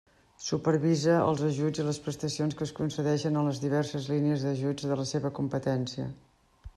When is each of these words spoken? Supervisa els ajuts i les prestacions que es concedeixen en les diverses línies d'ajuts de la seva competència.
Supervisa 0.43 1.17
els 1.25 1.41
ajuts 1.49 1.81
i 1.83 1.85
les 1.89 1.99
prestacions 2.07 2.57
que 2.61 2.65
es 2.69 2.73
concedeixen 2.79 3.37
en 3.41 3.49
les 3.49 3.61
diverses 3.65 4.07
línies 4.15 4.47
d'ajuts 4.47 4.89
de 4.93 5.01
la 5.03 5.09
seva 5.11 5.33
competència. 5.41 6.09